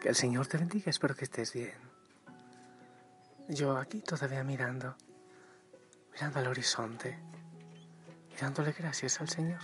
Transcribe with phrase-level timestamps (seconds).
[0.00, 1.74] Que el Señor te bendiga, espero que estés bien.
[3.48, 4.96] Yo aquí todavía mirando,
[6.14, 7.18] mirando al horizonte
[8.32, 9.60] y dándole gracias al Señor.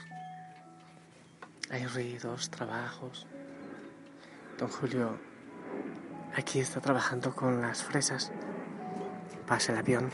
[1.70, 3.26] Hay ruidos, trabajos.
[4.58, 5.18] Don Julio
[6.34, 8.30] aquí está trabajando con las fresas.
[9.46, 10.10] Pasa el avión.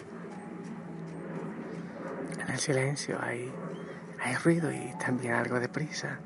[2.40, 3.52] En el silencio hay,
[4.20, 6.20] hay ruido y también algo de prisa.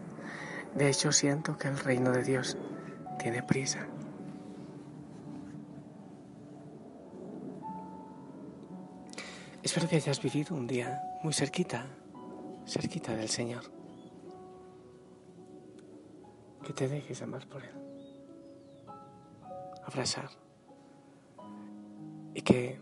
[0.74, 2.58] De hecho, siento que el reino de Dios
[3.26, 3.84] tiene prisa.
[9.64, 11.86] Espero que hayas vivido un día muy cerquita,
[12.68, 13.64] cerquita del Señor.
[16.64, 17.74] Que te dejes amar por Él.
[19.84, 20.30] Abrazar.
[22.32, 22.78] Y que,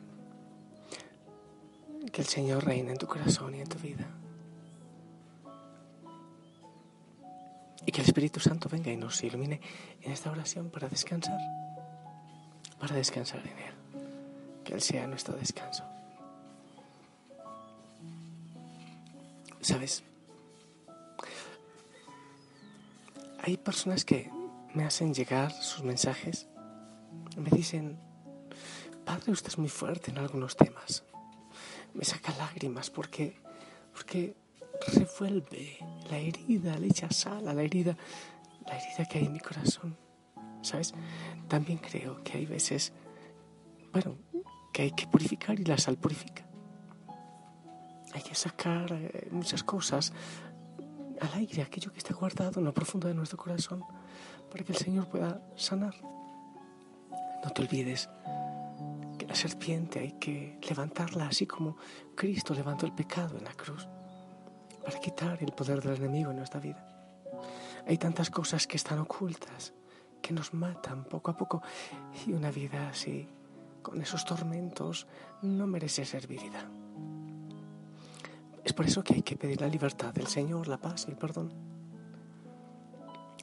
[2.12, 4.06] que el Señor reine en tu corazón y en tu vida.
[7.86, 9.60] Y que el Espíritu Santo venga y nos ilumine
[10.00, 11.38] en esta oración para descansar,
[12.78, 13.74] para descansar en Él.
[14.64, 15.84] Que Él sea nuestro descanso.
[19.60, 20.02] ¿Sabes?
[23.42, 24.30] Hay personas que
[24.74, 26.46] me hacen llegar sus mensajes.
[27.36, 27.98] Me dicen,
[29.04, 31.04] Padre, usted es muy fuerte en algunos temas.
[31.92, 33.36] Me saca lágrimas porque,
[33.92, 34.34] porque
[34.92, 35.78] revuelve
[36.10, 37.96] la herida, le echa sal a la herida,
[38.66, 39.96] la herida que hay en mi corazón.
[40.62, 40.94] ¿Sabes?
[41.48, 42.92] También creo que hay veces,
[43.92, 44.16] bueno,
[44.72, 46.46] que hay que purificar y la sal purifica.
[48.14, 50.12] Hay que sacar eh, muchas cosas
[51.20, 53.84] al aire, aquello que está guardado en lo profundo de nuestro corazón,
[54.50, 55.94] para que el Señor pueda sanar.
[57.44, 58.08] No te olvides
[59.18, 61.76] que la serpiente hay que levantarla así como
[62.14, 63.86] Cristo levantó el pecado en la cruz
[64.84, 66.86] para quitar el poder del enemigo en nuestra vida.
[67.86, 69.72] Hay tantas cosas que están ocultas,
[70.22, 71.62] que nos matan poco a poco,
[72.26, 73.28] y una vida así,
[73.82, 75.06] con esos tormentos,
[75.42, 76.68] no merece ser vivida.
[78.62, 81.16] Es por eso que hay que pedir la libertad del Señor, la paz y el
[81.16, 81.52] perdón.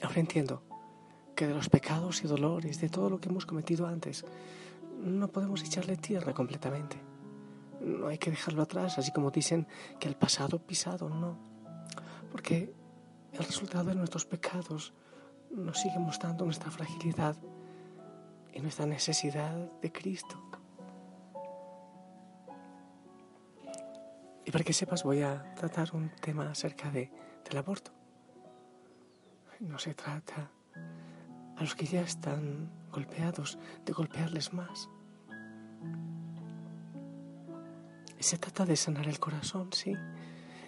[0.02, 0.64] Ahora entiendo
[1.36, 4.26] que de los pecados y dolores, de todo lo que hemos cometido antes,
[5.04, 7.11] no podemos echarle tierra completamente
[7.82, 9.68] no hay que dejarlo atrás, así como dicen
[10.00, 11.38] que el pasado pisado, no.
[12.32, 12.74] Porque
[13.34, 14.94] el resultado de nuestros pecados
[15.50, 17.36] nos sigue mostrando nuestra fragilidad
[18.54, 20.42] y nuestra necesidad de Cristo.
[24.46, 27.12] Y para que sepas, voy a tratar un tema acerca de,
[27.48, 27.92] del aborto.
[29.60, 30.52] No se trata
[31.58, 34.90] a los que ya están golpeados de golpearles más
[38.22, 39.94] Se trata de sanar el corazón, sí,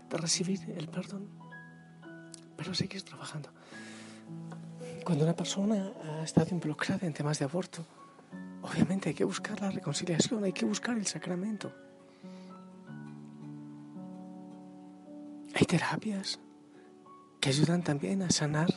[0.09, 1.29] de recibir el perdón,
[2.57, 3.49] pero seguir trabajando.
[5.05, 7.85] Cuando una persona ha estado involucrada en temas de aborto,
[8.63, 11.71] obviamente hay que buscar la reconciliación, hay que buscar el sacramento.
[15.53, 16.39] Hay terapias
[17.39, 18.69] que ayudan también a sanar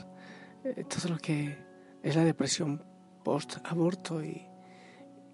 [0.64, 1.56] eh, todo lo que
[2.02, 2.84] es la depresión
[3.24, 4.46] post-aborto y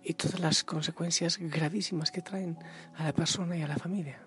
[0.05, 2.59] y todas las consecuencias gravísimas que traen
[2.97, 4.19] a la persona y a la familia.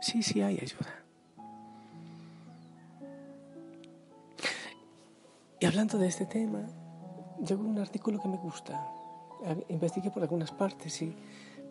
[0.00, 1.04] Sí, sí hay ayuda.
[5.60, 6.60] Y hablando de este tema,
[7.44, 8.86] llegó un artículo que me gusta.
[9.68, 11.14] Investigué por algunas partes y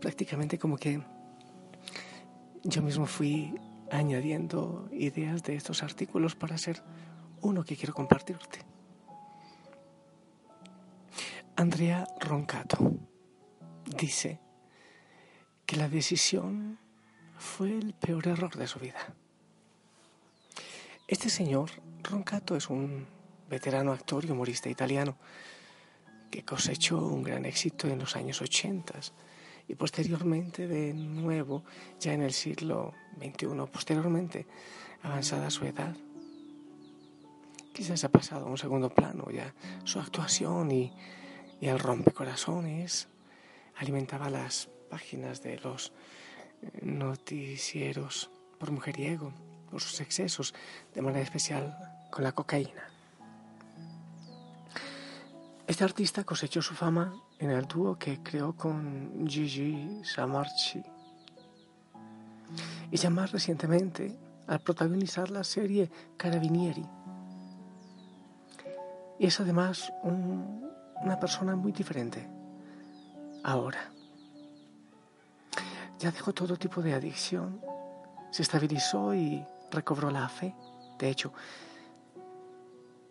[0.02, 1.02] prácticamente como que
[2.64, 3.56] yo mismo fui
[3.90, 6.84] añadiendo ideas de estos artículos para hacer
[7.42, 8.60] uno que quiero compartirte.
[11.60, 12.78] Andrea Roncato
[14.00, 14.40] dice
[15.66, 16.78] que la decisión
[17.40, 19.16] fue el peor error de su vida.
[21.08, 21.72] Este señor,
[22.04, 23.08] Roncato, es un
[23.50, 25.18] veterano actor y humorista italiano,
[26.30, 28.94] que cosechó un gran éxito en los años 80
[29.68, 31.64] y posteriormente de nuevo
[32.00, 34.46] ya en el siglo XXI, posteriormente
[35.02, 35.96] avanzada su edad.
[37.74, 39.56] Quizás ha pasado a un segundo plano ya
[39.86, 40.94] su actuación y,
[41.60, 43.08] y el rompecorazones
[43.78, 45.94] alimentaba las páginas de los
[46.82, 49.34] noticieros por mujeriego,
[49.70, 50.54] por sus excesos,
[50.94, 51.78] de manera especial
[52.12, 52.90] con la cocaína.
[55.68, 60.82] Este artista cosechó su fama en el dúo que creó con Gigi Samarchi
[62.90, 64.18] y ya más recientemente
[64.48, 66.86] al protagonizar la serie Carabinieri.
[69.20, 69.92] Y es además
[71.02, 72.28] una persona muy diferente
[73.44, 73.92] ahora.
[76.00, 77.62] Ya dejó todo tipo de adicción,
[78.32, 80.56] se estabilizó y recobró la fe.
[81.00, 81.34] De hecho,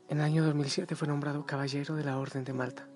[0.08, 2.86] en el año 2007 fue nombrado caballero de la Orden de Malta.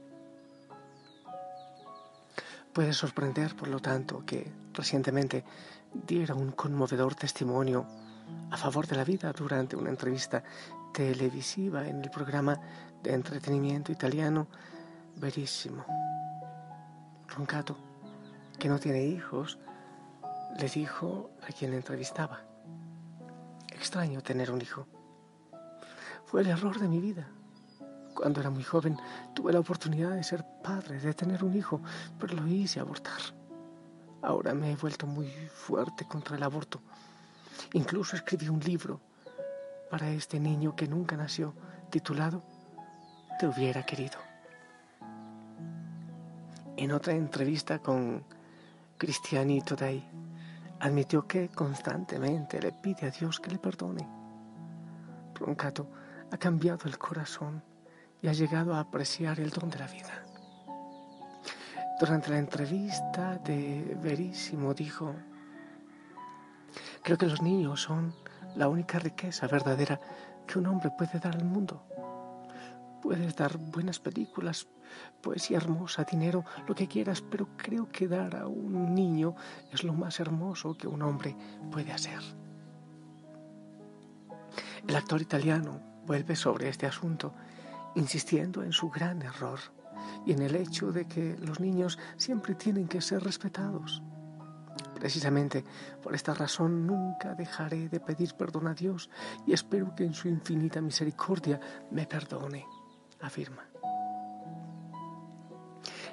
[2.72, 5.44] Puede sorprender, por lo tanto, que recientemente
[5.92, 7.84] diera un conmovedor testimonio
[8.50, 10.44] a favor de la vida durante una entrevista
[10.92, 12.60] televisiva en el programa
[13.02, 14.46] de entretenimiento italiano
[15.20, 15.84] Verissimo.
[17.28, 17.76] Roncato,
[18.58, 19.58] que no tiene hijos,
[20.58, 22.40] le dijo a quien le entrevistaba,
[23.70, 24.86] extraño tener un hijo.
[26.24, 27.28] Fue el error de mi vida.
[28.14, 28.96] Cuando era muy joven
[29.34, 31.82] tuve la oportunidad de ser padre, de tener un hijo,
[32.18, 33.20] pero lo hice abortar.
[34.22, 36.80] Ahora me he vuelto muy fuerte contra el aborto.
[37.74, 39.02] Incluso escribí un libro
[39.90, 41.52] para este niño que nunca nació,
[41.90, 42.42] titulado
[43.38, 44.29] Te hubiera querido.
[46.80, 48.24] En otra entrevista con
[48.96, 50.02] Cristiani Today,
[50.80, 54.08] admitió que constantemente le pide a Dios que le perdone.
[55.34, 55.86] Roncato
[56.32, 57.62] ha cambiado el corazón
[58.22, 60.24] y ha llegado a apreciar el don de la vida.
[62.00, 65.14] Durante la entrevista de Verísimo dijo,
[67.02, 68.14] creo que los niños son
[68.56, 70.00] la única riqueza verdadera
[70.46, 71.82] que un hombre puede dar al mundo.
[73.02, 74.66] Puedes dar buenas películas,
[75.20, 79.34] poesía hermosa, dinero, lo que quieras, pero creo que dar a un niño
[79.72, 81.36] es lo más hermoso que un hombre
[81.70, 82.20] puede hacer.
[84.86, 87.34] El actor italiano vuelve sobre este asunto,
[87.94, 89.60] insistiendo en su gran error
[90.26, 94.02] y en el hecho de que los niños siempre tienen que ser respetados.
[94.98, 95.64] Precisamente
[96.02, 99.10] por esta razón nunca dejaré de pedir perdón a Dios
[99.46, 101.60] y espero que en su infinita misericordia
[101.90, 102.66] me perdone
[103.20, 103.64] afirma.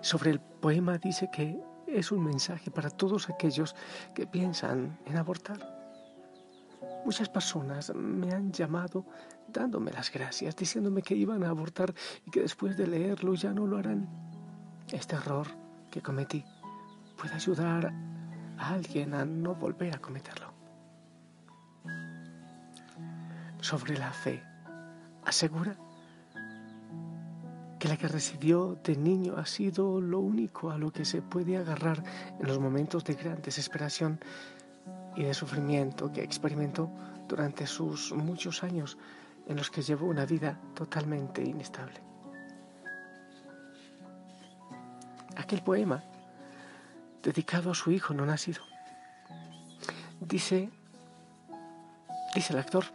[0.08, 3.76] Sobre el poema dice que es un mensaje para todos aquellos
[4.16, 5.60] que piensan en abortar.
[7.04, 9.06] Muchas personas me han llamado
[9.50, 11.94] dándome las gracias, diciéndome que iban a abortar
[12.26, 14.08] y que después de leerlo ya no lo harán.
[14.94, 15.48] Este error
[15.92, 16.46] que cometí
[17.18, 17.92] puede ayudar
[18.58, 20.54] a alguien a no volver a cometerlo.
[23.60, 24.42] Sobre la fe,
[25.26, 25.78] asegura
[27.80, 31.58] que la que recibió de niño ha sido lo único a lo que se puede
[31.58, 32.04] agarrar
[32.40, 34.20] en los momentos de gran desesperación
[35.16, 36.90] y de sufrimiento que experimentó
[37.28, 38.98] durante sus muchos años
[39.48, 42.02] en los que llevó una vida totalmente inestable.
[45.36, 46.04] Aquel poema,
[47.22, 48.62] dedicado a su hijo no nacido,
[50.20, 50.72] dice,
[52.34, 52.86] dice el actor,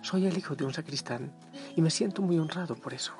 [0.00, 1.30] soy el hijo de un sacristán
[1.76, 3.12] y me siento muy honrado por eso.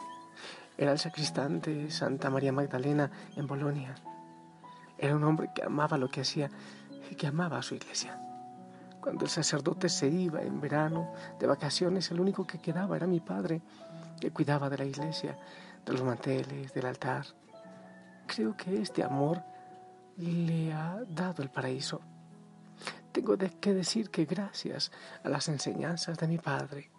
[0.82, 3.94] Era el sacristán de Santa María Magdalena en Bolonia.
[4.98, 6.50] Era un hombre que amaba lo que hacía
[7.08, 8.20] y que amaba a su iglesia.
[9.00, 13.20] Cuando el sacerdote se iba en verano de vacaciones, el único que quedaba era mi
[13.20, 13.62] padre,
[14.20, 15.38] que cuidaba de la iglesia,
[15.86, 17.26] de los manteles, del altar.
[18.26, 19.40] Creo que este amor
[20.16, 22.00] le ha dado el paraíso.
[23.12, 24.90] Tengo que decir que gracias
[25.22, 26.90] a las enseñanzas de mi padre,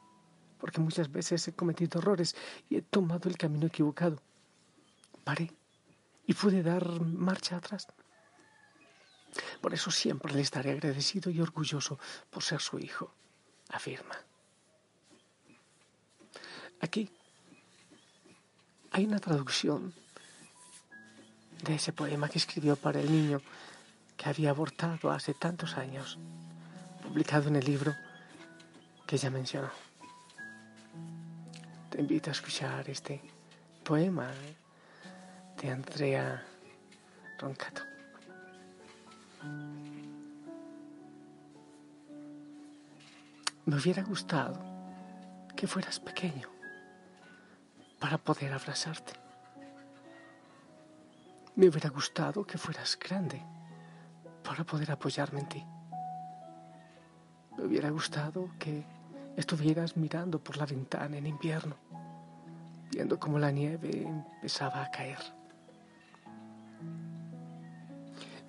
[0.64, 2.38] porque muchas veces he cometido errores
[2.70, 4.24] y he tomado el camino equivocado.
[5.26, 5.52] Paré
[6.26, 7.86] y pude dar marcha atrás.
[9.60, 13.14] Por eso siempre le estaré agradecido y orgulloso por ser su hijo,
[13.72, 14.16] afirma.
[16.80, 17.10] Aquí
[18.92, 19.94] hay una traducción
[21.62, 23.42] de ese poema que escribió para el niño
[24.16, 26.18] que había abortado hace tantos años,
[27.02, 27.94] publicado en el libro
[29.06, 29.83] que ya mencionó
[31.94, 33.22] te invito a escuchar este
[33.84, 34.32] poema
[35.62, 36.44] de Andrea
[37.38, 37.84] Roncato.
[43.66, 44.60] Me hubiera gustado
[45.56, 46.50] que fueras pequeño
[48.00, 49.14] para poder abrazarte.
[51.56, 53.40] Me hubiera gustado que fueras grande
[54.44, 55.64] para poder apoyarme en ti.
[57.56, 58.84] Me hubiera gustado que
[59.36, 61.83] estuvieras mirando por la ventana en invierno,
[62.94, 65.18] viendo cómo la nieve empezaba a caer.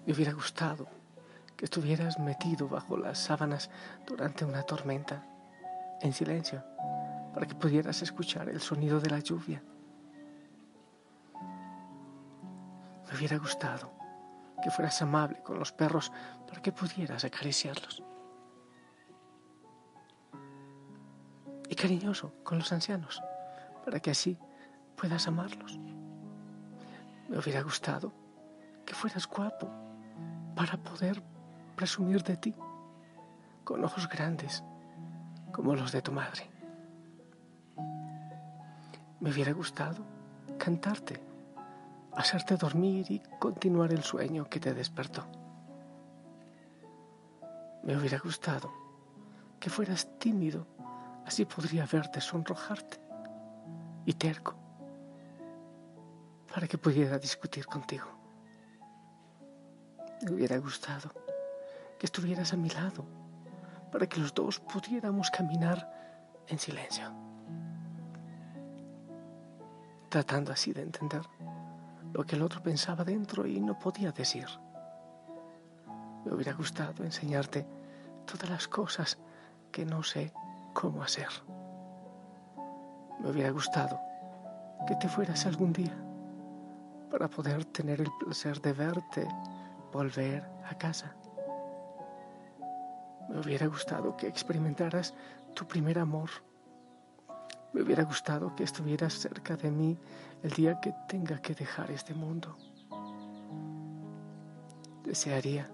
[0.06, 0.86] Me hubiera gustado
[1.56, 3.70] que estuvieras metido bajo las sábanas
[4.06, 5.24] durante una tormenta,
[6.02, 6.62] en silencio,
[7.32, 9.62] para que pudieras escuchar el sonido de la lluvia.
[13.08, 13.92] Me hubiera gustado
[14.62, 16.12] que fueras amable con los perros
[16.46, 18.02] para que pudieras acariciarlos.
[21.68, 23.22] Y cariñoso con los ancianos
[23.84, 24.38] para que así
[24.96, 25.78] puedas amarlos.
[27.28, 28.12] Me hubiera gustado
[28.86, 29.68] que fueras guapo
[30.56, 31.22] para poder
[31.76, 32.54] presumir de ti
[33.64, 34.64] con ojos grandes
[35.52, 36.50] como los de tu madre.
[39.20, 40.04] Me hubiera gustado
[40.58, 41.20] cantarte,
[42.12, 45.26] hacerte dormir y continuar el sueño que te despertó.
[47.82, 48.72] Me hubiera gustado
[49.60, 50.66] que fueras tímido,
[51.26, 53.03] así podría verte sonrojarte,
[54.06, 54.54] y terco,
[56.52, 58.06] para que pudiera discutir contigo.
[60.22, 61.10] Me hubiera gustado
[61.98, 63.04] que estuvieras a mi lado
[63.90, 65.88] para que los dos pudiéramos caminar
[66.48, 67.12] en silencio,
[70.08, 71.22] tratando así de entender
[72.12, 74.46] lo que el otro pensaba dentro y no podía decir.
[76.24, 77.66] Me hubiera gustado enseñarte
[78.24, 79.18] todas las cosas
[79.70, 80.32] que no sé
[80.72, 81.28] cómo hacer.
[83.24, 83.98] Me hubiera gustado
[84.86, 85.96] que te fueras algún día
[87.10, 89.26] para poder tener el placer de verte
[89.90, 91.16] volver a casa.
[93.30, 95.14] Me hubiera gustado que experimentaras
[95.54, 96.28] tu primer amor.
[97.72, 99.98] Me hubiera gustado que estuvieras cerca de mí
[100.42, 102.54] el día que tenga que dejar este mundo.
[105.02, 105.70] Desearía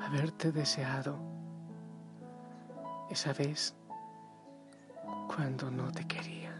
[0.00, 1.18] haberte deseado
[3.10, 3.74] esa vez
[5.26, 6.52] cuando no te quería.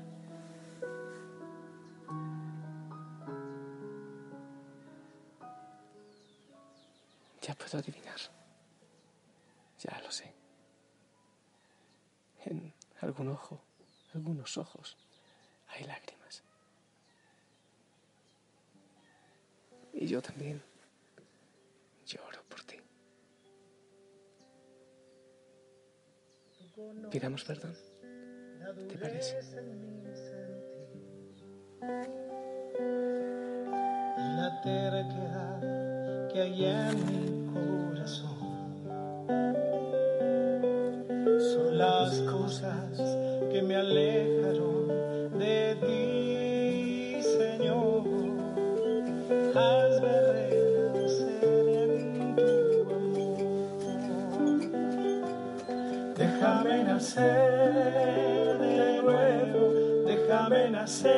[7.43, 8.19] Ya puedo adivinar.
[9.79, 10.35] Ya lo sé.
[12.45, 13.61] En algún ojo,
[14.15, 14.97] algunos ojos,
[15.69, 16.43] hay lágrimas.
[19.93, 20.63] Y yo también
[22.05, 22.77] lloro por ti.
[27.11, 27.96] Pidamos perdón.
[28.67, 29.37] ¿Te parece?
[34.37, 35.61] La terquedad
[36.33, 38.39] que hay en mi corazón
[41.39, 42.99] son las cosas
[43.53, 44.89] que me alejaron
[45.39, 48.03] de ti, Señor.
[49.55, 52.37] Hazme renacer en
[52.73, 53.39] tu amor.
[56.17, 57.46] Déjame nacer
[60.49, 61.13] déjame nacer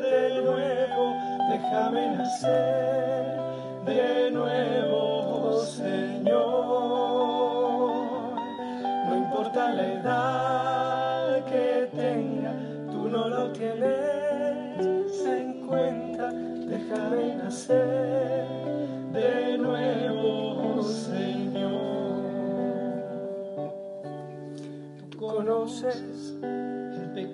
[0.00, 1.14] de nuevo,
[1.50, 3.36] déjame nacer
[3.84, 6.30] de nuevo, Señor.
[9.06, 12.52] No importa la edad que tenga,
[12.90, 16.32] tú no lo tienes en cuenta.
[16.32, 18.46] Déjame nacer
[19.12, 22.20] de nuevo, Señor.
[25.10, 26.34] Tú conoces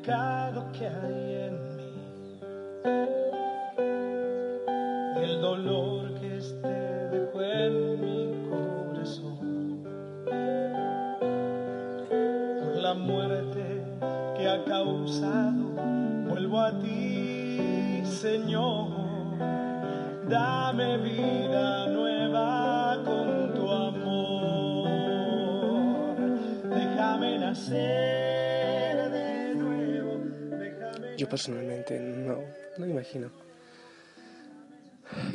[0.06, 1.92] pecado que hay en mí
[5.16, 9.82] y el dolor que este dejó en mi corazón
[12.60, 13.82] por la muerte
[14.36, 15.74] que ha causado.
[16.28, 18.86] Vuelvo a ti, Señor.
[20.28, 24.88] Dame vida nueva con tu amor.
[26.70, 28.35] Déjame nacer
[31.16, 32.40] Yo personalmente no,
[32.76, 33.30] no imagino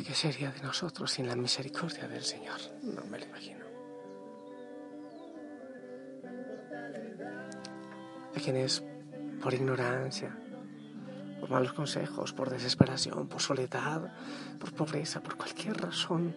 [0.06, 2.60] qué sería de nosotros sin la misericordia del Señor.
[2.82, 3.64] No me lo imagino.
[8.34, 8.82] A quienes
[9.42, 10.36] por ignorancia,
[11.40, 14.12] por malos consejos, por desesperación, por soledad,
[14.60, 16.34] por pobreza, por cualquier razón,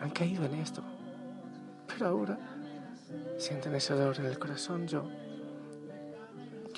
[0.00, 0.82] han caído en esto.
[1.88, 2.38] Pero ahora
[3.36, 4.86] sienten ese dolor en el corazón.
[4.86, 5.10] Yo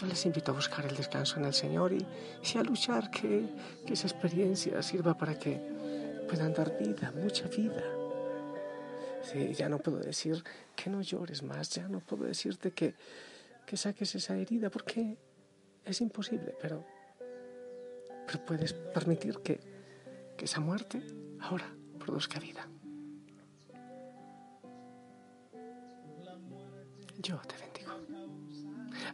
[0.00, 3.44] yo les invito a buscar el descanso en el Señor y, y a luchar que,
[3.86, 5.60] esa experiencia sirva para que
[6.28, 7.82] puedan dar vida, mucha vida.
[9.22, 10.42] Sí, ya no puedo decir
[10.74, 12.94] que no llores más, ya no puedo decirte que,
[13.66, 15.18] que saques esa herida porque
[15.84, 16.86] es imposible, pero,
[18.26, 19.60] pero puedes permitir que,
[20.36, 21.02] que esa muerte
[21.40, 21.66] ahora
[21.98, 22.66] produzca vida.
[27.18, 27.92] Yo te bendigo.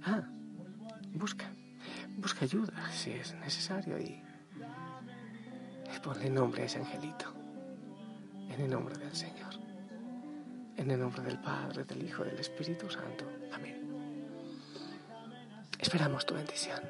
[0.05, 0.36] Ah,
[1.17, 1.47] busca,
[2.17, 4.23] busca ayuda si es necesario y
[6.07, 7.35] ponle nombre a ese angelito.
[8.49, 9.55] En el nombre del Señor.
[10.77, 13.25] En el nombre del Padre, del Hijo del Espíritu Santo.
[13.53, 13.77] Amén.
[15.81, 16.81] Esperamos tu bendición.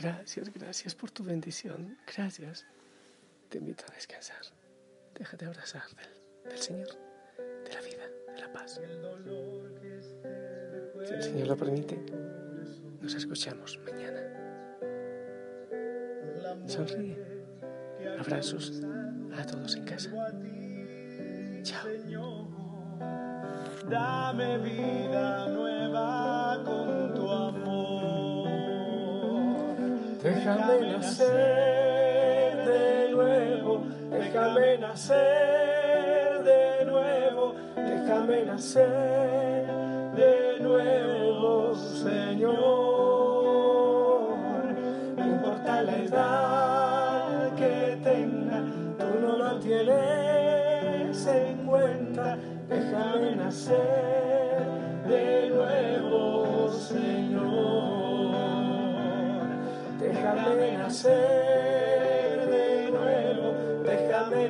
[0.00, 1.98] Gracias, gracias por tu bendición.
[2.06, 2.64] Gracias.
[3.48, 4.42] Te invito a descansar.
[5.14, 5.82] Déjate abrazar
[6.44, 6.88] del, Señor,
[7.64, 8.80] de la vida, de la paz.
[11.04, 11.96] Si el Señor lo permite,
[13.00, 14.20] nos escuchamos mañana.
[16.66, 17.16] Sonríe.
[18.20, 18.82] Abrazos
[19.36, 20.10] a todos en casa.
[21.62, 21.88] Chao.
[23.88, 27.27] Dame vida nueva con tu
[30.48, 31.28] Déjame nacer
[32.64, 39.47] de nuevo, déjame nacer de nuevo, déjame nacer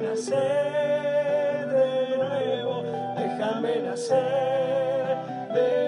[0.00, 2.84] nacer de nuevo,
[3.16, 5.16] déjame nacer
[5.54, 5.87] de nuevo,